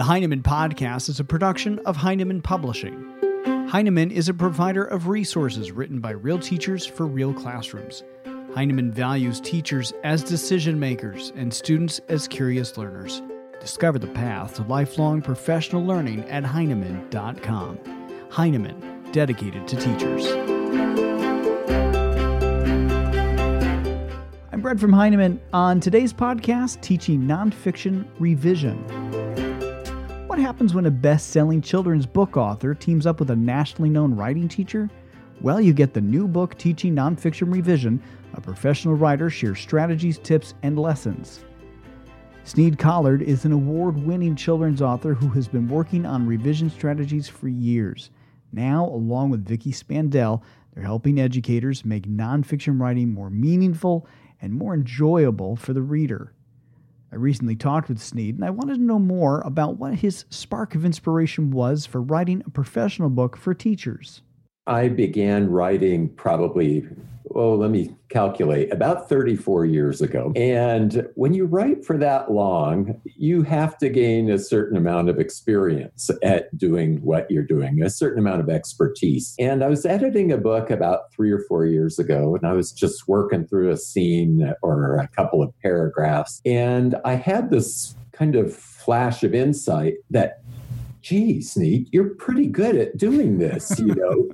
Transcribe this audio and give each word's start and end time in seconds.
The 0.00 0.06
Heinemann 0.06 0.42
Podcast 0.42 1.10
is 1.10 1.20
a 1.20 1.24
production 1.24 1.78
of 1.80 1.94
Heinemann 1.94 2.40
Publishing. 2.40 3.04
Heinemann 3.68 4.10
is 4.10 4.30
a 4.30 4.32
provider 4.32 4.82
of 4.82 5.08
resources 5.08 5.72
written 5.72 6.00
by 6.00 6.12
real 6.12 6.38
teachers 6.38 6.86
for 6.86 7.06
real 7.06 7.34
classrooms. 7.34 8.02
Heinemann 8.54 8.92
values 8.92 9.42
teachers 9.42 9.92
as 10.02 10.24
decision 10.24 10.80
makers 10.80 11.34
and 11.36 11.52
students 11.52 12.00
as 12.08 12.26
curious 12.26 12.78
learners. 12.78 13.20
Discover 13.60 13.98
the 13.98 14.06
path 14.06 14.54
to 14.54 14.62
lifelong 14.62 15.20
professional 15.20 15.84
learning 15.84 16.24
at 16.30 16.44
Heinemann.com. 16.44 17.78
Heinemann, 18.30 19.12
dedicated 19.12 19.68
to 19.68 19.76
teachers. 19.76 20.26
I'm 24.50 24.62
Brett 24.62 24.80
from 24.80 24.94
Heinemann. 24.94 25.42
On 25.52 25.78
today's 25.78 26.14
podcast, 26.14 26.80
teaching 26.80 27.20
nonfiction 27.20 28.06
revision. 28.18 29.29
What 30.30 30.38
happens 30.38 30.74
when 30.74 30.86
a 30.86 30.92
best 30.92 31.30
selling 31.30 31.60
children's 31.60 32.06
book 32.06 32.36
author 32.36 32.72
teams 32.72 33.04
up 33.04 33.18
with 33.18 33.32
a 33.32 33.36
nationally 33.36 33.90
known 33.90 34.14
writing 34.14 34.46
teacher? 34.46 34.88
Well, 35.40 35.60
you 35.60 35.72
get 35.72 35.92
the 35.92 36.00
new 36.00 36.28
book, 36.28 36.56
Teaching 36.56 36.94
Nonfiction 36.94 37.52
Revision. 37.52 38.00
A 38.34 38.40
professional 38.40 38.94
writer 38.94 39.28
shares 39.28 39.58
strategies, 39.58 40.18
tips, 40.18 40.54
and 40.62 40.78
lessons. 40.78 41.44
Sneed 42.44 42.78
Collard 42.78 43.22
is 43.22 43.44
an 43.44 43.50
award 43.50 43.98
winning 44.04 44.36
children's 44.36 44.80
author 44.80 45.14
who 45.14 45.30
has 45.30 45.48
been 45.48 45.66
working 45.66 46.06
on 46.06 46.28
revision 46.28 46.70
strategies 46.70 47.28
for 47.28 47.48
years. 47.48 48.10
Now, 48.52 48.84
along 48.84 49.30
with 49.30 49.44
Vicki 49.44 49.72
Spandel, 49.72 50.42
they're 50.72 50.84
helping 50.84 51.18
educators 51.18 51.84
make 51.84 52.06
nonfiction 52.06 52.80
writing 52.80 53.12
more 53.12 53.30
meaningful 53.30 54.06
and 54.40 54.54
more 54.54 54.74
enjoyable 54.74 55.56
for 55.56 55.72
the 55.72 55.82
reader. 55.82 56.32
I 57.12 57.16
recently 57.16 57.56
talked 57.56 57.88
with 57.88 58.00
Sneed 58.00 58.36
and 58.36 58.44
I 58.44 58.50
wanted 58.50 58.76
to 58.76 58.82
know 58.82 58.98
more 58.98 59.40
about 59.40 59.78
what 59.78 59.96
his 59.96 60.24
spark 60.30 60.74
of 60.74 60.84
inspiration 60.84 61.50
was 61.50 61.86
for 61.86 62.00
writing 62.00 62.42
a 62.46 62.50
professional 62.50 63.10
book 63.10 63.36
for 63.36 63.52
teachers. 63.52 64.22
I 64.66 64.88
began 64.88 65.50
writing 65.50 66.10
probably, 66.10 66.86
oh, 67.34 67.54
let 67.54 67.70
me 67.70 67.94
calculate, 68.08 68.72
about 68.72 69.08
34 69.08 69.64
years 69.66 70.00
ago. 70.00 70.32
And 70.36 71.08
when 71.14 71.32
you 71.32 71.46
write 71.46 71.84
for 71.84 71.96
that 71.98 72.30
long, 72.30 73.00
you 73.04 73.42
have 73.42 73.78
to 73.78 73.88
gain 73.88 74.30
a 74.30 74.38
certain 74.38 74.76
amount 74.76 75.08
of 75.08 75.18
experience 75.18 76.10
at 76.22 76.56
doing 76.56 77.00
what 77.02 77.30
you're 77.30 77.44
doing, 77.44 77.82
a 77.82 77.90
certain 77.90 78.18
amount 78.18 78.40
of 78.40 78.48
expertise. 78.48 79.34
And 79.38 79.64
I 79.64 79.68
was 79.68 79.86
editing 79.86 80.30
a 80.32 80.38
book 80.38 80.70
about 80.70 81.12
three 81.12 81.30
or 81.32 81.40
four 81.48 81.66
years 81.66 81.98
ago, 81.98 82.36
and 82.36 82.46
I 82.46 82.52
was 82.52 82.72
just 82.72 83.08
working 83.08 83.46
through 83.46 83.70
a 83.70 83.76
scene 83.76 84.52
or 84.62 84.96
a 84.96 85.08
couple 85.08 85.42
of 85.42 85.52
paragraphs. 85.60 86.40
And 86.44 86.96
I 87.04 87.14
had 87.14 87.50
this 87.50 87.96
kind 88.12 88.36
of 88.36 88.54
flash 88.54 89.22
of 89.22 89.34
insight 89.34 89.94
that 90.10 90.42
gee, 91.00 91.40
Sneed, 91.40 91.88
you're 91.92 92.14
pretty 92.14 92.46
good 92.46 92.76
at 92.76 92.96
doing 92.96 93.38
this. 93.38 93.78
You 93.78 93.94
know, 93.94 94.30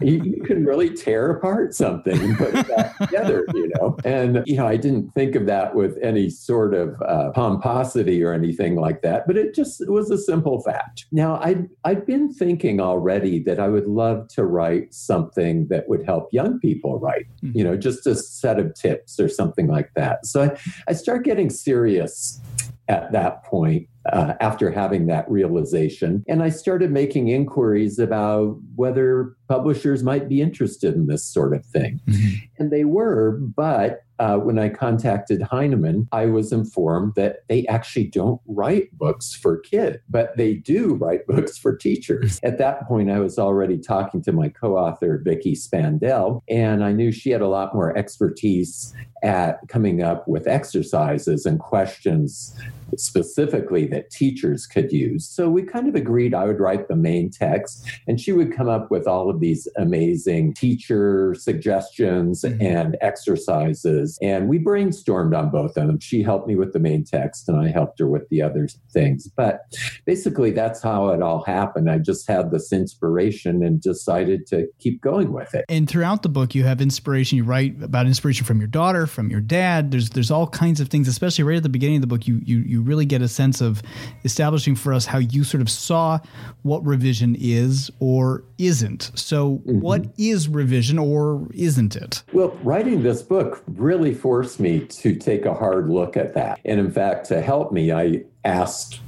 you, 0.00 0.22
you, 0.22 0.42
can 0.42 0.64
really 0.64 0.90
tear 0.90 1.30
apart 1.30 1.74
something 1.74 2.18
and 2.18 2.36
put 2.36 2.54
it 2.54 2.68
back 2.68 2.96
together, 2.98 3.46
you 3.54 3.70
know. 3.74 3.96
And, 4.04 4.42
you 4.46 4.56
know, 4.56 4.66
I 4.66 4.76
didn't 4.76 5.12
think 5.14 5.34
of 5.34 5.46
that 5.46 5.74
with 5.74 5.98
any 6.02 6.30
sort 6.30 6.74
of 6.74 7.00
uh, 7.02 7.30
pomposity 7.32 8.22
or 8.22 8.32
anything 8.32 8.76
like 8.76 9.02
that, 9.02 9.26
but 9.26 9.36
it 9.36 9.54
just 9.54 9.80
it 9.80 9.90
was 9.90 10.10
a 10.10 10.18
simple 10.18 10.62
fact. 10.62 11.06
Now, 11.12 11.40
I'd, 11.42 11.68
I'd 11.84 12.06
been 12.06 12.32
thinking 12.32 12.80
already 12.80 13.42
that 13.44 13.58
I 13.60 13.68
would 13.68 13.86
love 13.86 14.28
to 14.28 14.44
write 14.44 14.94
something 14.94 15.68
that 15.68 15.88
would 15.88 16.04
help 16.04 16.32
young 16.32 16.58
people 16.60 16.98
write, 16.98 17.26
mm-hmm. 17.42 17.56
you 17.56 17.64
know, 17.64 17.76
just 17.76 18.06
a 18.06 18.14
set 18.14 18.58
of 18.58 18.74
tips 18.74 19.20
or 19.20 19.28
something 19.28 19.66
like 19.66 19.92
that. 19.94 20.26
So 20.26 20.44
I, 20.44 20.58
I 20.88 20.92
start 20.92 21.24
getting 21.24 21.50
serious 21.50 22.40
at 22.88 23.12
that 23.12 23.44
point 23.44 23.88
uh, 24.12 24.34
after 24.40 24.70
having 24.70 25.06
that 25.06 25.28
realization. 25.30 26.24
And 26.28 26.42
I 26.42 26.50
started 26.50 26.90
making 26.90 27.28
inquiries 27.28 27.98
about 27.98 28.58
whether 28.74 29.34
publishers 29.48 30.02
might 30.02 30.28
be 30.28 30.40
interested 30.40 30.94
in 30.94 31.06
this 31.06 31.24
sort 31.24 31.54
of 31.54 31.64
thing. 31.64 32.00
Mm-hmm. 32.08 32.34
And 32.58 32.70
they 32.70 32.84
were, 32.84 33.32
but 33.32 34.02
uh, 34.18 34.38
when 34.38 34.58
I 34.58 34.70
contacted 34.70 35.42
Heinemann, 35.42 36.08
I 36.10 36.26
was 36.26 36.52
informed 36.52 37.14
that 37.16 37.40
they 37.48 37.66
actually 37.66 38.06
don't 38.06 38.40
write 38.46 38.96
books 38.96 39.34
for 39.34 39.58
kids, 39.58 39.98
but 40.08 40.36
they 40.36 40.54
do 40.54 40.94
write 40.94 41.26
books 41.26 41.58
for 41.58 41.76
teachers. 41.76 42.40
At 42.42 42.58
that 42.58 42.86
point, 42.88 43.10
I 43.10 43.18
was 43.18 43.38
already 43.38 43.78
talking 43.78 44.22
to 44.22 44.32
my 44.32 44.48
co 44.48 44.76
author, 44.76 45.20
Vicki 45.22 45.54
Spandel, 45.54 46.42
and 46.48 46.82
I 46.82 46.92
knew 46.92 47.12
she 47.12 47.30
had 47.30 47.42
a 47.42 47.48
lot 47.48 47.74
more 47.74 47.96
expertise 47.96 48.94
at 49.26 49.58
coming 49.68 50.02
up 50.02 50.26
with 50.28 50.46
exercises 50.46 51.44
and 51.44 51.58
questions 51.58 52.56
specifically 52.96 53.86
that 53.86 54.10
teachers 54.10 54.66
could 54.66 54.92
use. 54.92 55.26
So 55.26 55.48
we 55.50 55.62
kind 55.62 55.88
of 55.88 55.94
agreed 55.94 56.34
I 56.34 56.44
would 56.44 56.60
write 56.60 56.88
the 56.88 56.96
main 56.96 57.30
text 57.30 57.88
and 58.06 58.20
she 58.20 58.32
would 58.32 58.56
come 58.56 58.68
up 58.68 58.90
with 58.90 59.06
all 59.06 59.28
of 59.28 59.40
these 59.40 59.66
amazing 59.76 60.54
teacher 60.54 61.34
suggestions 61.38 62.42
mm-hmm. 62.42 62.64
and 62.64 62.96
exercises. 63.00 64.18
And 64.22 64.48
we 64.48 64.58
brainstormed 64.58 65.36
on 65.36 65.50
both 65.50 65.76
of 65.76 65.86
them. 65.86 66.00
She 66.00 66.22
helped 66.22 66.46
me 66.46 66.56
with 66.56 66.72
the 66.72 66.78
main 66.78 67.04
text 67.04 67.48
and 67.48 67.58
I 67.58 67.70
helped 67.70 67.98
her 67.98 68.08
with 68.08 68.28
the 68.28 68.42
other 68.42 68.68
things. 68.92 69.28
But 69.28 69.60
basically, 70.04 70.52
that's 70.52 70.82
how 70.82 71.08
it 71.08 71.22
all 71.22 71.42
happened. 71.44 71.90
I 71.90 71.98
just 71.98 72.28
had 72.28 72.50
this 72.50 72.72
inspiration 72.72 73.64
and 73.64 73.80
decided 73.80 74.46
to 74.48 74.68
keep 74.78 75.00
going 75.00 75.32
with 75.32 75.54
it. 75.54 75.64
And 75.68 75.88
throughout 75.88 76.22
the 76.22 76.28
book, 76.28 76.54
you 76.54 76.64
have 76.64 76.80
inspiration. 76.80 77.36
You 77.36 77.44
write 77.44 77.82
about 77.82 78.06
inspiration 78.06 78.46
from 78.46 78.58
your 78.58 78.68
daughter, 78.68 79.06
from 79.16 79.30
your 79.30 79.40
dad. 79.40 79.90
There's 79.90 80.10
there's 80.10 80.30
all 80.30 80.46
kinds 80.46 80.78
of 80.78 80.88
things, 80.88 81.08
especially 81.08 81.42
right 81.42 81.56
at 81.56 81.62
the 81.64 81.68
beginning 81.68 81.96
of 81.96 82.00
the 82.02 82.06
book. 82.06 82.28
You 82.28 82.40
you 82.44 82.58
you 82.58 82.82
really 82.82 83.06
get 83.06 83.22
a 83.22 83.28
sense 83.28 83.60
of 83.60 83.82
establishing 84.24 84.76
for 84.76 84.92
us 84.92 85.06
how 85.06 85.18
you 85.18 85.42
sort 85.42 85.62
of 85.62 85.70
saw 85.70 86.20
what 86.62 86.86
revision 86.86 87.34
is 87.40 87.90
or 87.98 88.44
isn't. 88.58 89.10
So, 89.14 89.56
mm-hmm. 89.56 89.80
what 89.80 90.04
is 90.18 90.48
revision 90.48 90.98
or 90.98 91.48
isn't 91.54 91.96
it? 91.96 92.22
Well, 92.32 92.56
writing 92.62 93.02
this 93.02 93.22
book 93.22 93.64
really 93.66 94.14
forced 94.14 94.60
me 94.60 94.80
to 94.80 95.16
take 95.16 95.46
a 95.46 95.54
hard 95.54 95.88
look 95.88 96.16
at 96.16 96.34
that. 96.34 96.60
And 96.64 96.78
in 96.78 96.92
fact, 96.92 97.26
to 97.28 97.40
help 97.40 97.72
me, 97.72 97.90
I 97.90 98.22
asked 98.44 99.00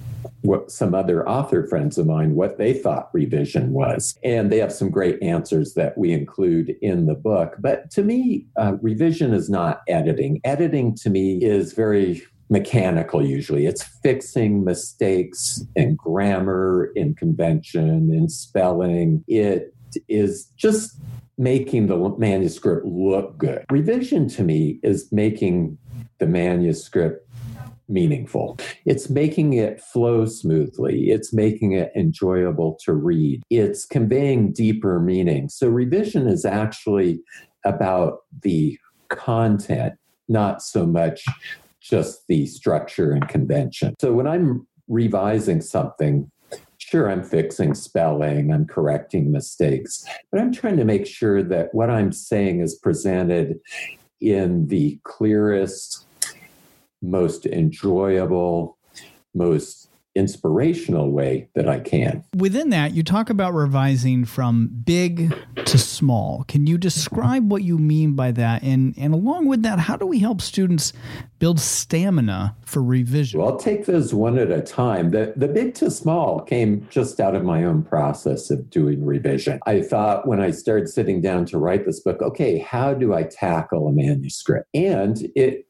what 0.42 0.70
some 0.70 0.94
other 0.94 1.28
author 1.28 1.66
friends 1.66 1.98
of 1.98 2.06
mine 2.06 2.34
what 2.34 2.58
they 2.58 2.72
thought 2.72 3.10
revision 3.12 3.72
was. 3.72 4.18
And 4.22 4.50
they 4.50 4.58
have 4.58 4.72
some 4.72 4.90
great 4.90 5.22
answers 5.22 5.74
that 5.74 5.96
we 5.98 6.12
include 6.12 6.76
in 6.80 7.06
the 7.06 7.14
book. 7.14 7.56
But 7.58 7.90
to 7.92 8.02
me 8.02 8.46
uh, 8.56 8.74
revision 8.80 9.32
is 9.34 9.50
not 9.50 9.82
editing. 9.88 10.40
Editing 10.44 10.94
to 10.96 11.10
me 11.10 11.38
is 11.42 11.72
very 11.72 12.22
mechanical 12.50 13.24
usually. 13.24 13.66
It's 13.66 13.82
fixing 13.82 14.64
mistakes 14.64 15.62
in 15.76 15.96
grammar 15.96 16.90
in 16.96 17.14
convention 17.14 18.12
in 18.12 18.28
spelling. 18.28 19.24
It 19.28 19.74
is 20.08 20.46
just 20.56 20.98
making 21.36 21.86
the 21.86 21.96
manuscript 22.18 22.84
look 22.84 23.38
good. 23.38 23.64
Revision 23.70 24.28
to 24.28 24.42
me 24.42 24.80
is 24.82 25.10
making 25.12 25.78
the 26.18 26.26
manuscript 26.26 27.27
meaningful. 27.88 28.58
It's 28.84 29.08
making 29.10 29.54
it 29.54 29.80
flow 29.80 30.26
smoothly. 30.26 31.10
It's 31.10 31.32
making 31.32 31.72
it 31.72 31.90
enjoyable 31.96 32.78
to 32.84 32.92
read. 32.92 33.42
It's 33.50 33.84
conveying 33.84 34.52
deeper 34.52 35.00
meaning. 35.00 35.48
So, 35.48 35.68
revision 35.68 36.26
is 36.26 36.44
actually 36.44 37.20
about 37.64 38.20
the 38.42 38.78
content, 39.08 39.94
not 40.28 40.62
so 40.62 40.86
much 40.86 41.24
just 41.80 42.26
the 42.28 42.46
structure 42.46 43.12
and 43.12 43.26
convention. 43.28 43.94
So, 44.00 44.12
when 44.12 44.26
I'm 44.26 44.66
revising 44.88 45.60
something, 45.60 46.30
Sure, 46.78 47.10
I'm 47.10 47.22
fixing 47.22 47.74
spelling, 47.74 48.52
I'm 48.52 48.64
correcting 48.64 49.30
mistakes, 49.30 50.06
but 50.30 50.40
I'm 50.40 50.52
trying 50.52 50.78
to 50.78 50.84
make 50.84 51.06
sure 51.06 51.42
that 51.42 51.74
what 51.74 51.90
I'm 51.90 52.12
saying 52.12 52.60
is 52.60 52.76
presented 52.76 53.60
in 54.20 54.68
the 54.68 54.98
clearest, 55.02 56.06
most 57.02 57.46
enjoyable, 57.46 58.78
most 59.34 59.88
inspirational 60.18 61.12
way 61.12 61.48
that 61.54 61.68
I 61.68 61.78
can. 61.78 62.24
Within 62.36 62.70
that, 62.70 62.92
you 62.92 63.04
talk 63.04 63.30
about 63.30 63.54
revising 63.54 64.24
from 64.24 64.68
big 64.84 65.32
to 65.64 65.78
small. 65.78 66.44
Can 66.48 66.66
you 66.66 66.76
describe 66.76 67.50
what 67.50 67.62
you 67.62 67.78
mean 67.78 68.14
by 68.14 68.32
that? 68.32 68.64
And, 68.64 68.94
and 68.98 69.14
along 69.14 69.46
with 69.46 69.62
that, 69.62 69.78
how 69.78 69.96
do 69.96 70.06
we 70.06 70.18
help 70.18 70.40
students 70.40 70.92
build 71.38 71.60
stamina 71.60 72.56
for 72.64 72.82
revision? 72.82 73.38
Well, 73.38 73.50
I'll 73.50 73.58
take 73.58 73.86
those 73.86 74.12
one 74.12 74.38
at 74.38 74.50
a 74.50 74.60
time. 74.60 75.12
The, 75.12 75.34
the 75.36 75.46
big 75.46 75.74
to 75.74 75.90
small 75.90 76.40
came 76.40 76.88
just 76.90 77.20
out 77.20 77.36
of 77.36 77.44
my 77.44 77.62
own 77.62 77.84
process 77.84 78.50
of 78.50 78.68
doing 78.70 79.04
revision. 79.04 79.60
I 79.66 79.82
thought 79.82 80.26
when 80.26 80.40
I 80.40 80.50
started 80.50 80.88
sitting 80.88 81.20
down 81.20 81.44
to 81.46 81.58
write 81.58 81.86
this 81.86 82.00
book, 82.00 82.20
okay, 82.22 82.58
how 82.58 82.92
do 82.92 83.14
I 83.14 83.22
tackle 83.22 83.86
a 83.86 83.92
manuscript? 83.92 84.66
And 84.74 85.30
it 85.36 85.67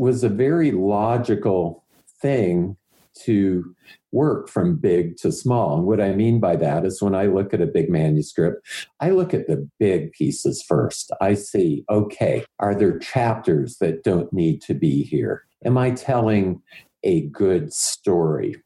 was 0.00 0.24
a 0.24 0.30
very 0.30 0.72
logical 0.72 1.84
thing 2.22 2.74
to 3.14 3.74
work 4.12 4.48
from 4.48 4.76
big 4.76 5.18
to 5.18 5.30
small. 5.30 5.76
And 5.76 5.84
what 5.86 6.00
I 6.00 6.14
mean 6.14 6.40
by 6.40 6.56
that 6.56 6.86
is 6.86 7.02
when 7.02 7.14
I 7.14 7.26
look 7.26 7.52
at 7.52 7.60
a 7.60 7.66
big 7.66 7.90
manuscript, 7.90 8.66
I 9.00 9.10
look 9.10 9.34
at 9.34 9.46
the 9.46 9.68
big 9.78 10.12
pieces 10.12 10.64
first. 10.66 11.12
I 11.20 11.34
see, 11.34 11.84
okay, 11.90 12.46
are 12.60 12.74
there 12.74 12.98
chapters 12.98 13.76
that 13.80 14.02
don't 14.02 14.32
need 14.32 14.62
to 14.62 14.74
be 14.74 15.02
here? 15.02 15.44
Am 15.66 15.76
I 15.76 15.90
telling 15.90 16.62
a 17.04 17.26
good 17.26 17.70
story? 17.70 18.56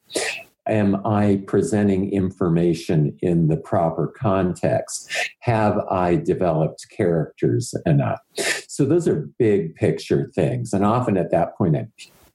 Am 0.66 1.04
I 1.06 1.42
presenting 1.46 2.12
information 2.12 3.16
in 3.20 3.48
the 3.48 3.56
proper 3.56 4.08
context? 4.08 5.10
Have 5.40 5.78
I 5.90 6.16
developed 6.16 6.86
characters 6.90 7.74
enough? 7.84 8.20
So 8.68 8.84
those 8.84 9.06
are 9.06 9.28
big 9.38 9.74
picture 9.74 10.30
things. 10.34 10.72
And 10.72 10.84
often 10.84 11.16
at 11.16 11.30
that 11.30 11.56
point, 11.56 11.76
I'm 11.76 11.92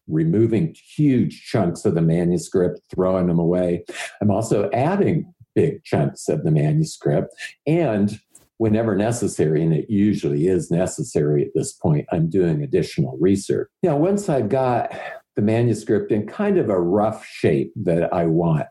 removing 0.08 0.76
huge 0.96 1.46
chunks 1.46 1.86
of 1.86 1.96
the 1.96 2.02
manuscript, 2.02 2.82
throwing 2.94 3.28
them 3.28 3.40
away. 3.40 3.84
I'm 4.22 4.32
also 4.32 4.70
adding 4.72 5.34
big 5.56 5.84
chunks 5.84 6.30
of 6.30 6.44
the 6.44 6.52
manuscript 6.52 7.34
and 7.66 8.20
whenever 8.60 8.94
necessary, 8.96 9.64
and 9.64 9.74
it 9.74 9.90
usually 9.90 10.48
is 10.48 10.70
necessary 10.70 11.44
at 11.44 11.52
this 11.56 11.72
point, 11.72 12.06
I'm 12.12 12.30
doing 12.30 12.62
additional 12.62 13.18
research. 13.20 13.70
Now, 13.82 13.96
once 13.96 14.28
I've 14.28 14.50
got 14.50 14.92
the 15.36 15.42
manuscript 15.42 16.12
in 16.12 16.28
kind 16.28 16.58
of 16.58 16.70
a 16.70 16.80
rough 16.80 17.26
shape 17.26 17.72
that 17.76 18.14
I 18.14 18.26
want, 18.26 18.68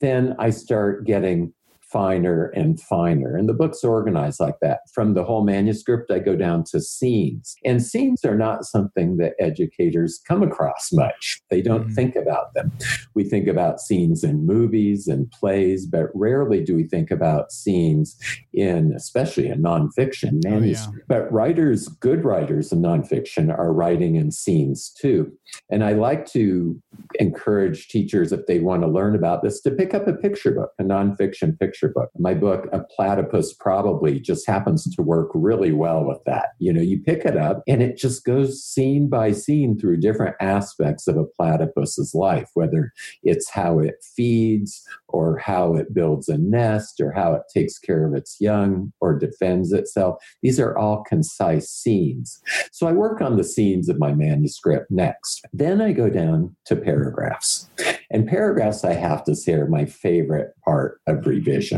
then 0.00 0.34
I 0.38 0.50
start 0.50 1.06
getting 1.06 1.52
finer 1.94 2.46
and 2.56 2.80
finer. 2.80 3.36
And 3.36 3.48
the 3.48 3.54
book's 3.54 3.84
are 3.84 3.90
organized 3.90 4.40
like 4.40 4.56
that. 4.62 4.80
From 4.92 5.14
the 5.14 5.22
whole 5.22 5.44
manuscript, 5.44 6.10
I 6.10 6.18
go 6.18 6.34
down 6.34 6.64
to 6.72 6.80
scenes. 6.80 7.54
And 7.64 7.80
scenes 7.80 8.24
are 8.24 8.36
not 8.36 8.64
something 8.64 9.16
that 9.18 9.34
educators 9.38 10.20
come 10.26 10.42
across 10.42 10.92
much. 10.92 11.40
They 11.50 11.62
don't 11.62 11.84
mm-hmm. 11.84 11.94
think 11.94 12.16
about 12.16 12.52
them. 12.54 12.72
We 13.14 13.22
think 13.22 13.46
about 13.46 13.78
scenes 13.78 14.24
in 14.24 14.44
movies 14.44 15.06
and 15.06 15.30
plays, 15.30 15.86
but 15.86 16.06
rarely 16.14 16.64
do 16.64 16.74
we 16.74 16.82
think 16.82 17.12
about 17.12 17.52
scenes 17.52 18.16
in, 18.52 18.92
especially 18.96 19.46
in 19.46 19.62
nonfiction 19.62 20.42
manuscript. 20.42 20.88
Oh, 20.88 21.14
yeah. 21.14 21.20
But 21.20 21.32
writers, 21.32 21.86
good 21.86 22.24
writers 22.24 22.72
in 22.72 22.82
nonfiction, 22.82 23.56
are 23.56 23.72
writing 23.72 24.16
in 24.16 24.32
scenes 24.32 24.90
too. 25.00 25.32
And 25.70 25.84
I 25.84 25.92
like 25.92 26.26
to 26.32 26.82
encourage 27.20 27.86
teachers, 27.86 28.32
if 28.32 28.46
they 28.46 28.58
want 28.58 28.82
to 28.82 28.88
learn 28.88 29.14
about 29.14 29.44
this, 29.44 29.60
to 29.62 29.70
pick 29.70 29.94
up 29.94 30.08
a 30.08 30.14
picture 30.14 30.50
book, 30.50 30.72
a 30.80 30.82
nonfiction 30.82 31.56
picture 31.56 31.83
picture 31.84 31.92
book. 31.92 32.10
My 32.18 32.34
book, 32.34 32.66
A 32.72 32.80
Platypus 32.80 33.52
Probably, 33.52 34.20
just 34.20 34.46
happens 34.46 34.84
to 34.94 35.02
work 35.02 35.30
really 35.34 35.72
well 35.72 36.04
with 36.04 36.22
that. 36.24 36.50
You 36.58 36.72
know, 36.72 36.80
you 36.80 37.00
pick 37.00 37.24
it 37.24 37.36
up 37.36 37.62
and 37.66 37.82
it 37.82 37.96
just 37.96 38.24
goes 38.24 38.62
scene 38.62 39.08
by 39.08 39.32
scene 39.32 39.78
through 39.78 40.00
different 40.00 40.36
aspects 40.40 41.06
of 41.06 41.16
a 41.16 41.24
platypus's 41.24 42.14
life, 42.14 42.50
whether 42.54 42.92
it's 43.22 43.50
how 43.50 43.78
it 43.78 43.96
feeds 44.16 44.82
or 45.08 45.38
how 45.38 45.74
it 45.74 45.94
builds 45.94 46.28
a 46.28 46.38
nest 46.38 47.00
or 47.00 47.12
how 47.12 47.34
it 47.34 47.42
takes 47.52 47.78
care 47.78 48.06
of 48.06 48.14
its 48.14 48.40
young 48.40 48.92
or 49.00 49.18
defends 49.18 49.72
itself. 49.72 50.16
These 50.42 50.58
are 50.58 50.76
all 50.76 51.04
concise 51.04 51.70
scenes. 51.70 52.40
So 52.72 52.86
I 52.86 52.92
work 52.92 53.20
on 53.20 53.36
the 53.36 53.44
scenes 53.44 53.88
of 53.88 53.98
my 53.98 54.12
manuscript 54.12 54.90
next. 54.90 55.44
Then 55.52 55.80
I 55.80 55.92
go 55.92 56.08
down 56.08 56.56
to 56.66 56.76
paragraphs. 56.76 57.68
And 58.10 58.26
paragraphs, 58.28 58.84
I 58.84 58.94
have 58.94 59.24
to 59.24 59.34
say, 59.34 59.54
are 59.54 59.66
my 59.66 59.86
favorite 59.86 60.54
part 60.64 61.00
of 61.06 61.26
revision. 61.26 61.73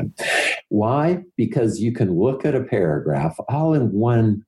Why? 0.69 1.25
Because 1.37 1.81
you 1.81 1.93
can 1.93 2.19
look 2.19 2.45
at 2.45 2.55
a 2.55 2.65
paragraph 2.65 3.39
all 3.49 3.75
in 3.75 3.93
one 3.93 4.45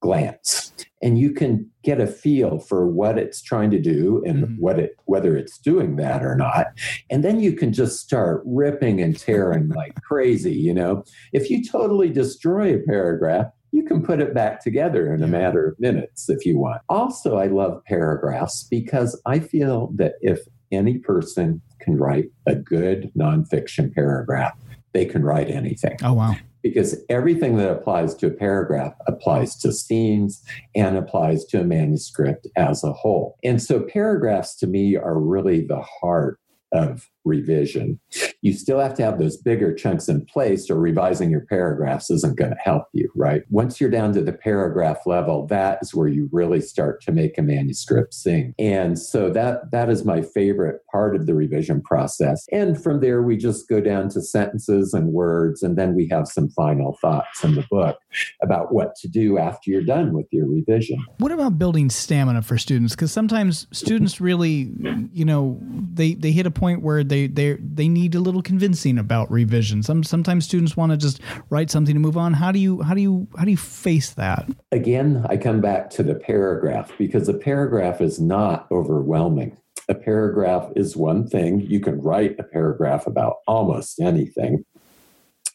glance 0.00 0.72
and 1.02 1.18
you 1.18 1.32
can 1.32 1.68
get 1.82 2.00
a 2.00 2.06
feel 2.06 2.58
for 2.58 2.86
what 2.86 3.18
it's 3.18 3.42
trying 3.42 3.70
to 3.70 3.80
do 3.80 4.22
and 4.26 4.44
mm-hmm. 4.44 4.54
what 4.56 4.78
it 4.78 4.96
whether 5.06 5.36
it's 5.36 5.58
doing 5.58 5.96
that 5.96 6.22
or 6.22 6.36
not. 6.36 6.66
And 7.10 7.24
then 7.24 7.40
you 7.40 7.52
can 7.52 7.72
just 7.72 8.00
start 8.00 8.42
ripping 8.44 9.00
and 9.00 9.18
tearing 9.18 9.68
like 9.68 9.94
crazy 10.02 10.54
you 10.54 10.74
know? 10.74 11.04
If 11.32 11.50
you 11.50 11.64
totally 11.64 12.10
destroy 12.10 12.74
a 12.74 12.78
paragraph 12.78 13.46
you 13.72 13.84
can 13.84 14.02
put 14.02 14.20
it 14.20 14.32
back 14.32 14.62
together 14.62 15.12
in 15.12 15.22
a 15.22 15.26
matter 15.26 15.66
of 15.66 15.78
minutes 15.78 16.30
if 16.30 16.46
you 16.46 16.58
want. 16.58 16.82
Also 16.88 17.36
i 17.36 17.46
love 17.46 17.82
paragraphs 17.84 18.64
because 18.64 19.20
i 19.26 19.38
feel 19.38 19.90
that 19.94 20.14
if 20.20 20.40
any 20.72 20.98
person 20.98 21.60
can 21.80 21.96
write 21.96 22.30
a 22.46 22.54
good 22.54 23.12
nonfiction 23.16 23.94
paragraph 23.94 24.56
they 24.96 25.04
can 25.04 25.22
write 25.22 25.48
anything 25.50 25.96
oh 26.02 26.14
wow 26.14 26.34
because 26.62 26.96
everything 27.08 27.56
that 27.56 27.70
applies 27.70 28.12
to 28.12 28.26
a 28.26 28.30
paragraph 28.30 28.92
applies 29.06 29.56
to 29.56 29.72
scenes 29.72 30.42
and 30.74 30.96
applies 30.96 31.44
to 31.44 31.60
a 31.60 31.64
manuscript 31.64 32.48
as 32.56 32.82
a 32.82 32.92
whole. 32.92 33.36
And 33.44 33.62
so 33.62 33.80
paragraphs 33.80 34.56
to 34.56 34.66
me 34.66 34.96
are 34.96 35.18
really 35.18 35.60
the 35.64 35.80
heart 35.80 36.40
of 36.72 37.08
revision. 37.26 38.00
You 38.40 38.52
still 38.52 38.78
have 38.78 38.94
to 38.94 39.02
have 39.02 39.18
those 39.18 39.36
bigger 39.36 39.74
chunks 39.74 40.08
in 40.08 40.24
place, 40.24 40.70
or 40.70 40.78
revising 40.78 41.30
your 41.30 41.44
paragraphs 41.46 42.10
isn't 42.10 42.38
going 42.38 42.52
to 42.52 42.58
help 42.62 42.84
you, 42.92 43.10
right? 43.14 43.42
Once 43.50 43.80
you're 43.80 43.90
down 43.90 44.12
to 44.14 44.22
the 44.22 44.32
paragraph 44.32 44.98
level, 45.06 45.46
that 45.48 45.78
is 45.82 45.94
where 45.94 46.08
you 46.08 46.28
really 46.32 46.60
start 46.60 47.02
to 47.02 47.12
make 47.12 47.36
a 47.36 47.42
manuscript 47.42 48.14
sing. 48.14 48.54
And 48.58 48.98
so 48.98 49.30
that 49.30 49.70
that 49.72 49.90
is 49.90 50.04
my 50.04 50.22
favorite 50.22 50.80
part 50.90 51.16
of 51.16 51.26
the 51.26 51.34
revision 51.34 51.82
process. 51.82 52.46
And 52.52 52.80
from 52.80 53.00
there, 53.00 53.22
we 53.22 53.36
just 53.36 53.68
go 53.68 53.80
down 53.80 54.08
to 54.10 54.22
sentences 54.22 54.94
and 54.94 55.12
words, 55.12 55.62
and 55.62 55.76
then 55.76 55.94
we 55.94 56.08
have 56.08 56.28
some 56.28 56.48
final 56.50 56.96
thoughts 57.00 57.42
in 57.42 57.54
the 57.54 57.66
book 57.70 57.98
about 58.42 58.72
what 58.72 58.94
to 58.96 59.08
do 59.08 59.38
after 59.38 59.70
you're 59.70 59.82
done 59.82 60.12
with 60.12 60.26
your 60.30 60.46
revision. 60.46 61.04
What 61.18 61.32
about 61.32 61.58
building 61.58 61.90
stamina 61.90 62.42
for 62.42 62.58
students? 62.58 62.94
Because 62.94 63.10
sometimes 63.10 63.66
students 63.72 64.20
really, 64.20 64.70
you 65.12 65.24
know, 65.24 65.58
they 65.92 66.14
they 66.14 66.30
hit 66.30 66.46
a 66.46 66.50
point 66.50 66.82
where 66.82 67.02
they 67.02 67.15
they 67.16 67.26
they 67.26 67.52
they 67.60 67.88
need 67.88 68.14
a 68.14 68.20
little 68.20 68.42
convincing 68.42 68.98
about 68.98 69.30
revision. 69.30 69.82
Some 69.82 70.04
sometimes 70.04 70.44
students 70.44 70.76
want 70.76 70.92
to 70.92 70.98
just 70.98 71.20
write 71.50 71.70
something 71.70 71.94
to 71.94 72.00
move 72.00 72.16
on. 72.16 72.34
How 72.34 72.52
do 72.52 72.58
you 72.58 72.82
how 72.82 72.94
do 72.94 73.00
you 73.00 73.26
how 73.38 73.44
do 73.44 73.50
you 73.50 73.56
face 73.56 74.10
that? 74.12 74.48
Again, 74.72 75.24
I 75.28 75.36
come 75.36 75.60
back 75.60 75.90
to 75.90 76.02
the 76.02 76.14
paragraph 76.14 76.92
because 76.98 77.28
a 77.28 77.34
paragraph 77.34 78.00
is 78.00 78.20
not 78.20 78.66
overwhelming. 78.70 79.56
A 79.88 79.94
paragraph 79.94 80.70
is 80.76 80.96
one 80.96 81.26
thing. 81.28 81.60
You 81.60 81.80
can 81.80 82.00
write 82.00 82.38
a 82.38 82.42
paragraph 82.42 83.06
about 83.06 83.36
almost 83.46 84.00
anything. 84.00 84.64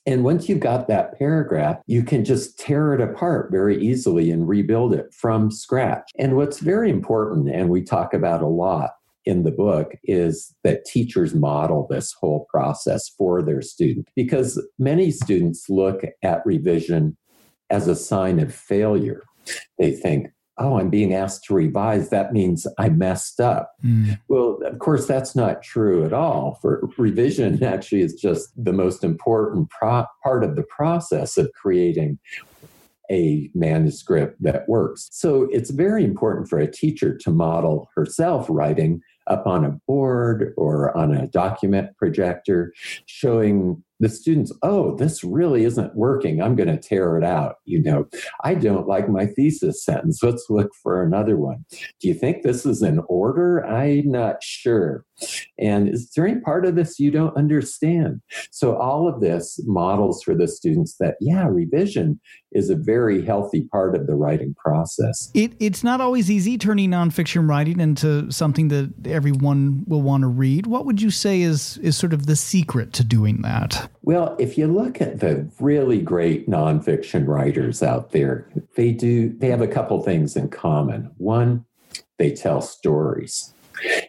And 0.07 0.23
once 0.23 0.49
you've 0.49 0.61
got 0.61 0.87
that 0.87 1.19
paragraph, 1.19 1.79
you 1.85 2.01
can 2.01 2.25
just 2.25 2.57
tear 2.57 2.95
it 2.95 3.01
apart 3.01 3.51
very 3.51 3.79
easily 3.79 4.31
and 4.31 4.47
rebuild 4.47 4.95
it 4.95 5.13
from 5.13 5.51
scratch. 5.51 6.09
And 6.17 6.35
what's 6.35 6.59
very 6.59 6.89
important, 6.89 7.49
and 7.49 7.69
we 7.69 7.83
talk 7.83 8.15
about 8.15 8.41
a 8.41 8.47
lot, 8.47 8.91
in 9.31 9.44
the 9.44 9.51
book 9.51 9.94
is 10.04 10.54
that 10.66 10.83
teachers 10.83 11.33
model 11.33 11.88
this 11.89 12.13
whole 12.19 12.45
process 12.50 13.07
for 13.18 13.42
their 13.42 13.62
student 13.62 14.10
because 14.13 14.62
many 14.78 15.10
students 15.10 15.69
look 15.69 16.01
at 16.22 16.45
revision 16.45 17.18
as 17.69 17.88
a 17.88 17.95
sign 17.95 18.39
of 18.39 18.54
failure. 18.54 19.24
They 19.80 19.94
think, 19.94 20.28
oh, 20.57 20.78
I'm 20.78 20.89
being 20.89 21.13
asked 21.13 21.45
to 21.45 21.54
revise. 21.54 22.10
That 22.10 22.33
means 22.33 22.68
I 22.78 22.89
messed 22.89 23.39
up. 23.39 23.72
Mm. 23.83 24.19
Well, 24.28 24.60
of 24.66 24.80
course, 24.80 25.07
that's 25.07 25.33
not 25.33 25.63
true 25.63 26.04
at 26.04 26.12
all. 26.12 26.60
For 26.62 26.83
revision, 26.98 27.64
actually, 27.64 28.02
is 28.02 28.14
just 28.14 28.50
the 28.61 28.73
most 28.73 29.02
important 29.04 29.69
pro- 29.69 30.06
part 30.21 30.44
of 30.44 30.57
the 30.57 30.66
process 30.78 31.38
of 31.38 31.50
creating 31.54 32.19
a 33.09 33.50
manuscript 33.54 34.42
that 34.42 34.68
works. 34.69 35.09
So 35.11 35.47
it's 35.52 35.69
very 35.69 36.04
important 36.04 36.50
for 36.50 36.59
a 36.59 36.71
teacher 36.71 37.18
to 37.18 37.30
model 37.30 37.90
herself 37.95 38.47
writing 38.50 39.02
up 39.31 39.47
on 39.47 39.64
a 39.64 39.71
board 39.88 40.54
or 40.57 40.95
on 40.95 41.14
a 41.16 41.28
document 41.28 41.95
projector, 41.97 42.73
showing 43.06 43.83
the 44.01 44.09
students, 44.09 44.51
oh, 44.63 44.95
this 44.95 45.23
really 45.23 45.63
isn't 45.63 45.95
working. 45.95 46.41
I'm 46.41 46.55
going 46.55 46.67
to 46.67 46.77
tear 46.77 47.17
it 47.17 47.23
out. 47.23 47.57
You 47.65 47.83
know, 47.83 48.07
I 48.43 48.55
don't 48.55 48.87
like 48.87 49.07
my 49.07 49.27
thesis 49.27 49.85
sentence. 49.85 50.23
Let's 50.23 50.47
look 50.49 50.71
for 50.81 51.03
another 51.03 51.37
one. 51.37 51.63
Do 51.69 52.07
you 52.07 52.15
think 52.15 52.41
this 52.41 52.65
is 52.65 52.81
in 52.81 52.99
order? 53.07 53.63
I'm 53.63 54.09
not 54.09 54.41
sure. 54.41 55.05
And 55.59 55.87
is 55.87 56.11
there 56.15 56.27
any 56.27 56.41
part 56.41 56.65
of 56.65 56.75
this 56.75 56.99
you 56.99 57.11
don't 57.11 57.37
understand? 57.37 58.21
So, 58.49 58.75
all 58.75 59.07
of 59.07 59.21
this 59.21 59.59
models 59.65 60.23
for 60.23 60.33
the 60.33 60.47
students 60.47 60.95
that, 60.99 61.15
yeah, 61.21 61.45
revision 61.47 62.19
is 62.51 62.71
a 62.71 62.75
very 62.75 63.23
healthy 63.23 63.67
part 63.71 63.95
of 63.95 64.07
the 64.07 64.15
writing 64.15 64.55
process. 64.55 65.29
It, 65.35 65.53
it's 65.59 65.83
not 65.83 66.01
always 66.01 66.31
easy 66.31 66.57
turning 66.57 66.89
nonfiction 66.89 67.47
writing 67.47 67.79
into 67.79 68.31
something 68.31 68.69
that 68.69 68.91
everyone 69.05 69.83
will 69.87 70.01
want 70.01 70.21
to 70.21 70.27
read. 70.27 70.65
What 70.65 70.85
would 70.87 71.01
you 71.01 71.11
say 71.11 71.41
is, 71.41 71.77
is 71.77 71.95
sort 71.95 72.13
of 72.13 72.25
the 72.25 72.35
secret 72.35 72.93
to 72.93 73.03
doing 73.03 73.43
that? 73.43 73.91
Well, 74.04 74.36
if 74.40 74.57
you 74.57 74.68
look 74.68 75.00
at 75.00 75.19
the 75.19 75.50
really 75.60 76.02
great 76.02 76.50
nonfiction 76.50 77.28
writers 77.28 77.83
out 77.83 78.12
there, 78.12 78.50
they 78.76 78.92
do, 78.92 79.30
they 79.38 79.50
have 79.50 79.62
a 79.62 79.68
couple 79.68 80.02
things 80.02 80.36
in 80.36 80.50
common. 80.50 81.12
One, 81.18 81.66
they 82.18 82.31
tell 82.31 82.62
stories. 82.62 83.54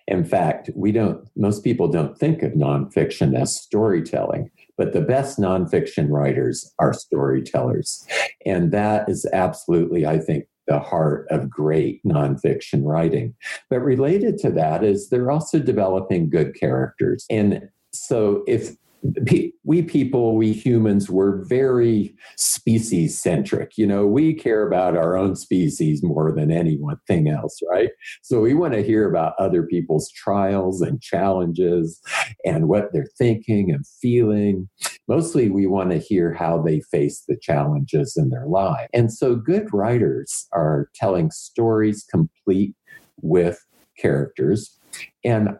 In 0.07 0.25
fact, 0.25 0.71
we 0.75 0.93
don't, 0.93 1.27
most 1.37 1.65
people 1.65 1.89
don't 1.89 2.19
think 2.19 2.43
of 2.43 2.53
nonfiction 2.53 3.39
as 3.39 3.55
storytelling, 3.55 4.51
but 4.77 4.93
the 4.93 5.01
best 5.01 5.39
nonfiction 5.39 6.11
writers 6.11 6.73
are 6.79 6.93
storytellers. 6.93 8.07
And 8.45 8.73
that 8.73 9.09
is 9.09 9.27
absolutely, 9.33 10.07
I 10.07 10.19
think, 10.19 10.47
the 10.67 10.79
heart 10.79 11.27
of 11.31 11.51
great 11.51 12.05
nonfiction 12.05 12.83
writing. 12.85 13.35
But 13.69 13.81
related 13.81 14.39
to 14.39 14.51
that 14.53 14.85
is 14.85 15.09
they're 15.09 15.31
also 15.31 15.59
developing 15.59 16.31
good 16.31 16.55
characters. 16.55 17.27
And 17.31 17.69
so 17.93 18.45
if 18.47 18.77
we 19.65 19.83
people, 19.83 20.37
we 20.37 20.53
humans, 20.53 21.11
we're 21.11 21.45
very 21.45 22.15
species 22.37 23.21
centric. 23.21 23.73
You 23.77 23.87
know, 23.87 24.07
we 24.07 24.35
care 24.35 24.67
about 24.67 24.97
our 24.97 25.17
own 25.17 25.35
species 25.35 26.03
more 26.03 26.33
than 26.33 26.51
anything 26.51 27.29
else, 27.29 27.59
right? 27.71 27.91
So 28.23 28.41
we 28.41 28.55
want 28.55 28.75
to 28.75 28.83
hear 28.83 29.09
about 29.09 29.35
other 29.39 29.65
people's 29.65 30.11
trials 30.11 30.81
and 30.83 31.01
challenges 31.01 32.01
and 32.45 32.69
what 32.69 32.93
they're 32.93 33.11
thinking 33.19 33.71
and 33.73 33.85
feeling. 34.01 34.69
Mostly, 35.09 35.51
we 35.51 35.67
want 35.67 35.91
to 35.91 35.99
hear 35.99 36.33
how 36.33 36.63
they 36.63 36.81
face 36.81 37.25
the 37.27 37.37
challenges 37.41 38.17
in 38.17 38.31
their 38.31 38.47
life. 38.47 38.89
And 38.95 39.13
so, 39.13 39.35
good 39.35 39.73
writers 39.73 40.47
are 40.53 40.89
telling 40.95 41.31
stories 41.31 42.05
complete 42.09 42.75
with 43.21 43.59
characters. 43.99 44.79
And 45.25 45.51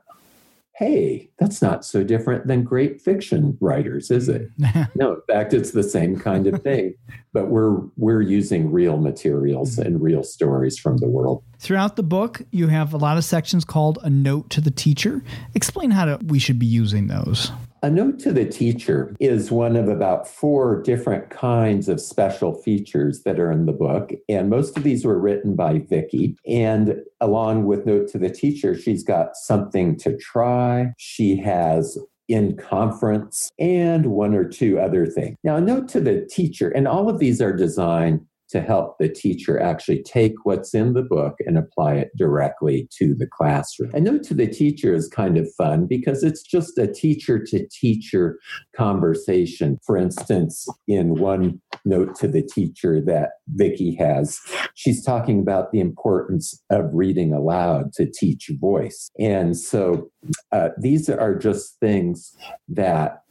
hey, 0.83 1.31
that's 1.39 1.63
not 1.63 1.85
so 1.85 2.03
different 2.03 2.49
than 2.49 2.65
great 2.65 3.01
fiction 3.01 3.57
writers, 3.61 4.11
is 4.11 4.29
it? 4.29 4.49
no, 4.97 5.15
in 5.15 5.21
fact, 5.29 5.55
it's 5.55 5.71
the 5.71 5.83
same 5.83 6.19
kind 6.19 6.47
of 6.47 6.63
thing. 6.63 6.95
But 7.35 7.49
we're 7.49 7.79
we're 7.97 8.21
using 8.21 8.71
real 8.71 8.99
materials 8.99 9.77
mm-hmm. 9.77 9.87
and 9.87 10.03
real 10.03 10.23
stories 10.23 10.79
from 10.79 10.99
the 10.99 11.09
world. 11.09 11.43
Throughout 11.59 11.97
the 11.97 12.03
book, 12.03 12.43
you 12.51 12.67
have 12.67 12.93
a 12.93 12.99
lot 12.99 13.17
of 13.17 13.25
sections 13.25 13.65
called 13.65 13.99
a 14.03 14.11
note 14.11 14.51
to 14.51 14.61
the 14.61 14.71
teacher. 14.71 15.23
Explain 15.55 15.93
how 15.93 16.05
to, 16.05 16.19
we 16.27 16.39
should 16.39 16.59
be 16.59 16.67
using 16.67 17.07
those. 17.07 17.51
A 17.85 17.91
note 17.91 18.21
to 18.21 18.33
the 18.33 18.45
teacher 18.45 19.13
is 19.19 19.51
one 19.51 19.75
of 19.75 19.89
about 19.89 20.29
four 20.29 20.81
different 20.83 21.31
kinds 21.31 21.89
of 21.89 22.01
special 22.01 22.55
features 22.55 23.25
that 23.25 23.41
are 23.41 23.51
in 23.51 23.67
the 23.67 23.73
book. 23.73 24.13
And 24.29 24.49
most 24.49 24.77
of 24.77 24.85
these 24.85 25.05
were 25.05 25.19
written 25.19 25.57
by 25.57 25.81
Vicki. 25.81 26.37
And 26.47 27.03
along 27.21 27.65
with 27.65 27.85
Note 27.85 28.07
to 28.11 28.19
the 28.19 28.31
Teacher, 28.31 28.79
she's 28.79 29.03
got 29.03 29.35
something 29.35 29.99
to 29.99 30.17
try. 30.17 30.93
She 30.97 31.37
has 31.39 31.99
in 32.29 32.57
conference 32.57 33.51
and 33.59 34.07
one 34.07 34.33
or 34.33 34.49
two 34.49 34.79
other 34.79 35.05
things. 35.05 35.37
Now, 35.43 35.57
a 35.57 35.61
note 35.61 35.89
to 35.89 36.01
the 36.01 36.25
teacher, 36.31 36.71
and 36.71 36.87
all 36.87 37.09
of 37.09 37.19
these 37.19 37.43
are 37.43 37.53
designed 37.53 38.21
to 38.53 38.61
help 38.61 38.97
the 38.99 39.09
teacher 39.09 39.61
actually 39.61 40.03
take 40.03 40.35
what's 40.45 40.75
in 40.75 40.93
the 40.93 41.03
book 41.03 41.35
and 41.41 41.59
apply 41.59 41.95
it 41.95 42.11
directly 42.17 42.89
to 42.99 43.15
the 43.15 43.27
classroom. 43.27 43.91
A 43.95 44.01
note 44.01 44.23
to 44.25 44.35
the 44.35 44.47
teacher 44.47 44.95
is 44.95 45.09
kind 45.09 45.37
of 45.37 45.53
fun 45.55 45.87
because 45.87 46.23
it's 46.23 46.43
just 46.43 46.79
a 46.79 46.87
teacher 46.87 47.43
to 47.45 47.67
teacher 47.69 48.39
conversation. 48.77 49.79
For 49.85 49.97
instance, 49.97 50.67
in 50.87 51.15
one 51.15 51.61
note 51.85 52.15
to 52.17 52.29
the 52.29 52.43
teacher 52.43 53.01
that 53.07 53.31
Vicki 53.49 53.97
has, 53.97 54.39
she's 54.75 55.05
talking 55.05 55.41
about 55.41 55.73
the 55.73 55.81
importance 55.81 56.63
of 56.71 56.85
reading 56.93 57.33
aloud 57.33 57.93
to 57.95 58.07
teach 58.11 58.51
voice. 58.61 59.11
And 59.19 59.57
so 59.57 60.11
uh, 60.53 60.69
these 60.79 61.09
are 61.09 61.35
just 61.35 61.79
things 61.81 62.37
that 62.69 63.23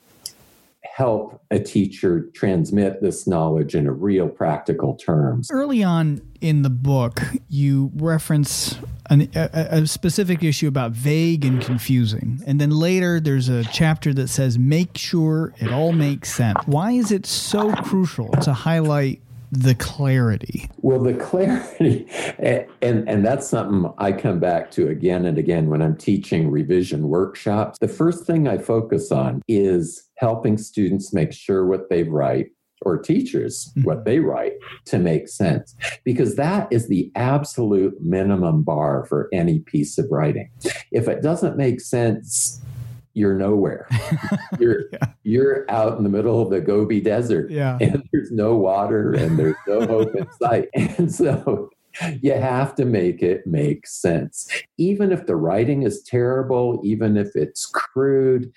help 1.02 1.42
a 1.50 1.58
teacher 1.58 2.30
transmit 2.36 3.02
this 3.02 3.26
knowledge 3.26 3.74
in 3.74 3.88
a 3.88 3.92
real 3.92 4.30
practical 4.30 4.94
terms. 4.94 5.50
Early 5.52 5.84
on 5.84 6.22
in 6.42 6.62
the 6.62 6.70
book, 6.70 7.20
you 7.50 7.92
reference 7.96 8.78
an, 9.10 9.28
a, 9.34 9.50
a, 9.72 9.88
specific 9.88 10.44
issue 10.44 10.68
about 10.68 10.92
vague 10.92 11.44
and 11.44 11.60
confusing. 11.60 12.44
And 12.46 12.62
then 12.62 12.70
later, 12.70 13.20
there's 13.20 13.50
a 13.50 13.64
chapter 13.64 14.14
that 14.14 14.28
says, 14.28 14.60
make 14.60 14.96
sure 14.96 15.56
it 15.58 15.72
all 15.72 15.92
makes 15.92 16.32
sense. 16.32 16.60
Why 16.68 16.92
is 16.92 17.12
it 17.12 17.26
so 17.26 17.74
crucial 17.74 18.30
to 18.44 18.54
highlight 18.54 19.22
the 19.52 19.76
clarity? 19.76 20.70
Well, 20.78 21.00
the 21.00 21.14
clarity, 21.14 22.08
and, 22.82 23.08
and 23.08 23.26
that's 23.26 23.48
something 23.48 23.92
I 23.98 24.14
come 24.14 24.40
back 24.40 24.72
to 24.72 24.88
again 24.88 25.26
and 25.26 25.38
again 25.38 25.70
when 25.70 25.82
I'm 25.82 25.98
teaching 25.98 26.50
revision 26.50 27.10
workshops. 27.10 27.78
The 27.80 27.88
first 27.88 28.26
thing 28.26 28.48
I 28.48 28.58
focus 28.58 29.12
on 29.12 29.42
is 29.48 30.10
helping 30.18 30.58
students 30.58 31.14
make 31.14 31.34
sure 31.34 31.66
what 31.66 31.90
they 31.90 32.04
write 32.04 32.48
or 32.84 32.98
teachers 32.98 33.72
mm-hmm. 33.72 33.88
what 33.88 34.06
they 34.06 34.20
write 34.20 34.54
to 34.86 34.98
make 34.98 35.28
sense 35.28 35.76
because 36.04 36.36
that 36.36 36.68
is 36.72 36.88
the 36.88 37.12
absolute 37.16 37.94
minimum 38.02 38.64
bar 38.64 39.06
for 39.06 39.30
any 39.32 39.60
piece 39.60 39.98
of 39.98 40.08
writing 40.10 40.50
if 40.92 41.08
it 41.08 41.22
doesn't 41.22 41.58
make 41.58 41.80
sense 41.80 42.60
you're 43.14 43.36
nowhere. 43.36 43.88
You're 44.60 44.84
yeah. 44.92 45.06
you're 45.24 45.66
out 45.70 45.98
in 45.98 46.04
the 46.04 46.10
middle 46.10 46.42
of 46.42 46.50
the 46.50 46.62
Gobi 46.62 47.02
Desert, 47.02 47.50
yeah. 47.50 47.78
and 47.82 48.08
there's 48.12 48.32
no 48.32 48.56
water 48.56 49.14
and 49.14 49.38
there's 49.38 49.56
no 49.68 49.86
hope 49.86 50.16
in 50.16 50.28
sight. 50.42 50.70
And 50.98 51.14
so 51.14 51.70
you 52.22 52.34
have 52.34 52.76
to 52.76 52.86
make 52.86 53.22
it 53.22 53.46
make 53.48 53.88
sense, 53.88 54.50
even 54.78 55.12
if 55.12 55.26
the 55.26 55.36
writing 55.36 55.84
is 55.84 56.04
terrible, 56.04 56.82
even 56.84 57.18
if 57.18 57.36
it's 57.36 57.66
crude. 57.66 58.52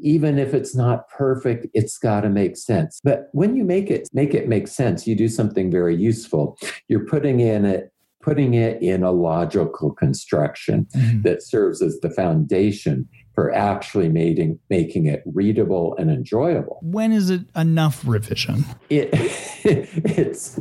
Even 0.00 0.40
if 0.40 0.52
it's 0.52 0.74
not 0.74 1.08
perfect, 1.08 1.68
it's 1.72 1.98
got 1.98 2.22
to 2.22 2.28
make 2.28 2.56
sense. 2.56 3.00
But 3.04 3.28
when 3.30 3.56
you 3.56 3.64
make 3.64 3.90
it 3.90 4.08
make 4.12 4.34
it 4.34 4.48
make 4.48 4.66
sense, 4.66 5.06
you 5.06 5.14
do 5.14 5.28
something 5.28 5.70
very 5.70 5.96
useful. 5.96 6.58
You're 6.88 7.06
putting 7.06 7.38
in 7.38 7.64
it 7.64 7.94
putting 8.24 8.54
it 8.54 8.80
in 8.82 9.02
a 9.02 9.12
logical 9.12 9.92
construction 9.92 10.86
mm-hmm. 10.96 11.20
that 11.22 11.42
serves 11.42 11.82
as 11.82 12.00
the 12.00 12.08
foundation 12.08 13.06
for 13.34 13.52
actually 13.52 14.08
making 14.08 14.58
making 14.70 15.06
it 15.06 15.22
readable 15.26 15.96
and 15.96 16.10
enjoyable. 16.10 16.78
When 16.82 17.12
is 17.12 17.30
it 17.30 17.42
enough 17.56 18.02
revision? 18.06 18.64
It 18.90 19.10
it's 19.64 20.58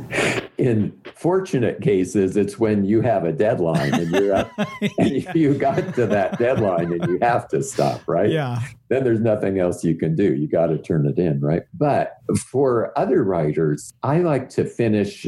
in 0.58 0.98
fortunate 1.15 1.82
cases 1.82 2.38
it's 2.38 2.58
when 2.58 2.86
you 2.86 3.01
have 3.01 3.25
a 3.25 3.32
deadline 3.32 3.94
and 3.94 4.12
you're 4.12 4.34
up, 4.34 4.51
yeah. 4.82 4.89
and 4.98 5.36
you 5.36 5.53
got 5.53 5.94
to 5.96 6.06
that 6.08 6.39
deadline 6.39 6.92
and 6.92 7.08
you 7.08 7.20
have 7.22 7.48
to 7.50 7.62
stop, 7.62 8.01
right? 8.08 8.30
Yeah. 8.30 8.62
Then 8.89 9.03
there's 9.03 9.20
nothing 9.20 9.60
else 9.60 9.84
you 9.84 9.96
can 9.96 10.15
do. 10.15 10.36
You 10.36 10.48
got 10.48 10.68
to 10.68 10.77
turn 10.77 11.06
it 11.06 11.18
in, 11.18 11.39
right? 11.42 11.63
But 11.74 12.18
for 12.38 12.98
other 12.98 13.24
writers, 13.24 13.94
I 14.03 14.20
like 14.20 14.50
to 14.50 14.65
finish 14.65 15.27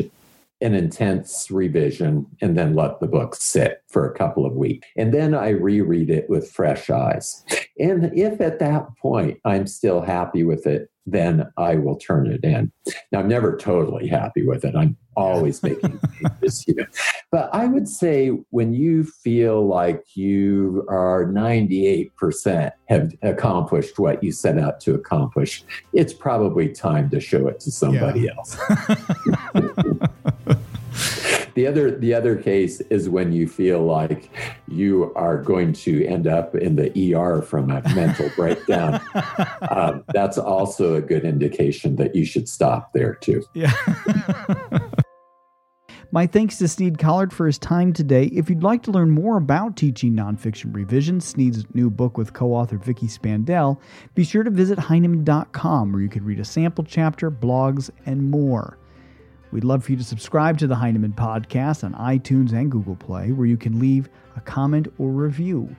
an 0.61 0.73
intense 0.73 1.51
revision 1.51 2.25
and 2.41 2.57
then 2.57 2.75
let 2.75 2.99
the 2.99 3.07
book 3.07 3.35
sit 3.35 3.83
for 3.89 4.09
a 4.09 4.15
couple 4.17 4.45
of 4.45 4.53
weeks. 4.53 4.87
And 4.95 5.13
then 5.13 5.33
I 5.33 5.49
reread 5.49 6.09
it 6.09 6.29
with 6.29 6.49
fresh 6.49 6.89
eyes. 6.89 7.43
And 7.77 8.11
if 8.17 8.39
at 8.39 8.59
that 8.59 8.87
point 8.97 9.39
I'm 9.43 9.67
still 9.67 10.01
happy 10.01 10.43
with 10.43 10.65
it, 10.65 10.89
then 11.05 11.51
I 11.57 11.75
will 11.75 11.97
turn 11.97 12.27
it 12.31 12.43
in. 12.43 12.71
Now, 13.11 13.19
I'm 13.19 13.27
never 13.27 13.55
totally 13.57 14.07
happy 14.07 14.45
with 14.45 14.65
it. 14.65 14.75
I'm 14.75 14.97
always 15.15 15.61
making 15.61 15.99
changes. 16.21 16.67
You 16.67 16.75
know. 16.75 16.85
But 17.31 17.49
I 17.53 17.67
would 17.67 17.87
say 17.87 18.29
when 18.49 18.73
you 18.73 19.03
feel 19.03 19.67
like 19.67 20.03
you 20.15 20.85
are 20.89 21.25
98% 21.25 22.71
have 22.89 23.13
accomplished 23.21 23.99
what 23.99 24.23
you 24.23 24.31
set 24.31 24.57
out 24.57 24.79
to 24.81 24.95
accomplish, 24.95 25.63
it's 25.93 26.13
probably 26.13 26.69
time 26.69 27.09
to 27.11 27.19
show 27.19 27.47
it 27.47 27.59
to 27.61 27.71
somebody 27.71 28.21
yeah. 28.21 28.31
else. 28.37 28.57
the 31.55 31.65
other 31.65 31.91
the 31.91 32.13
other 32.13 32.35
case 32.35 32.81
is 32.81 33.09
when 33.09 33.31
you 33.31 33.47
feel 33.47 33.81
like 33.83 34.29
you 34.67 35.11
are 35.15 35.41
going 35.41 35.73
to 35.73 36.05
end 36.05 36.27
up 36.27 36.53
in 36.53 36.75
the 36.75 37.15
ER 37.15 37.41
from 37.41 37.71
a 37.71 37.81
mental 37.95 38.29
breakdown. 38.35 39.01
Um, 39.71 40.03
that's 40.13 40.37
also 40.37 40.95
a 40.95 41.01
good 41.01 41.25
indication 41.25 41.95
that 41.95 42.15
you 42.15 42.23
should 42.23 42.47
stop 42.47 42.93
there 42.93 43.15
too. 43.15 43.43
Yeah. 43.53 43.73
My 46.11 46.27
thanks 46.27 46.57
to 46.59 46.67
Sneed 46.67 46.99
Collard 46.99 47.33
for 47.33 47.45
his 47.45 47.57
time 47.57 47.91
today. 47.91 48.25
If 48.25 48.49
you'd 48.49 48.63
like 48.63 48.83
to 48.83 48.91
learn 48.91 49.09
more 49.09 49.37
about 49.37 49.75
teaching 49.75 50.13
nonfiction 50.13 50.73
revision, 50.73 51.19
Sneed's 51.19 51.65
new 51.73 51.89
book 51.89 52.17
with 52.17 52.33
co 52.33 52.53
author 52.53 52.77
Vicki 52.77 53.07
Spandel, 53.07 53.79
be 54.13 54.23
sure 54.23 54.43
to 54.43 54.51
visit 54.51 54.77
Heinemann.com 54.77 55.91
where 55.91 56.01
you 56.01 56.09
can 56.09 56.23
read 56.23 56.39
a 56.39 56.45
sample 56.45 56.83
chapter, 56.83 57.31
blogs, 57.31 57.89
and 58.05 58.29
more. 58.29 58.77
We'd 59.51 59.63
love 59.63 59.83
for 59.83 59.91
you 59.91 59.97
to 59.97 60.03
subscribe 60.03 60.57
to 60.59 60.67
the 60.67 60.75
Heinemann 60.75 61.13
podcast 61.13 61.83
on 61.83 61.93
iTunes 61.93 62.51
and 62.51 62.71
Google 62.71 62.95
Play, 62.95 63.31
where 63.31 63.47
you 63.47 63.57
can 63.57 63.79
leave 63.79 64.09
a 64.35 64.41
comment 64.41 64.87
or 64.97 65.09
review. 65.09 65.75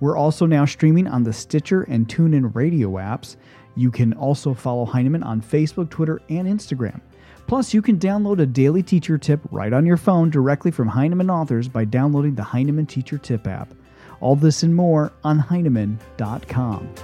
We're 0.00 0.16
also 0.16 0.46
now 0.46 0.64
streaming 0.64 1.06
on 1.06 1.24
the 1.24 1.32
Stitcher 1.32 1.82
and 1.82 2.06
TuneIn 2.06 2.54
radio 2.54 2.90
apps. 2.90 3.36
You 3.76 3.90
can 3.90 4.12
also 4.14 4.54
follow 4.54 4.84
Heinemann 4.84 5.22
on 5.22 5.40
Facebook, 5.40 5.90
Twitter, 5.90 6.20
and 6.28 6.46
Instagram. 6.46 7.00
Plus, 7.46 7.72
you 7.72 7.80
can 7.80 7.98
download 7.98 8.40
a 8.40 8.46
daily 8.46 8.82
teacher 8.82 9.16
tip 9.16 9.40
right 9.50 9.72
on 9.72 9.86
your 9.86 9.96
phone 9.96 10.28
directly 10.28 10.70
from 10.70 10.86
Heinemann 10.88 11.30
authors 11.30 11.66
by 11.66 11.84
downloading 11.86 12.34
the 12.34 12.42
Heinemann 12.42 12.86
Teacher 12.86 13.16
Tip 13.16 13.46
app. 13.46 13.72
All 14.20 14.36
this 14.36 14.62
and 14.62 14.74
more 14.74 15.12
on 15.24 15.38
Heinemann.com. 15.40 16.94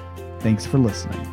Thanks 0.40 0.66
for 0.66 0.78
listening. 0.78 1.24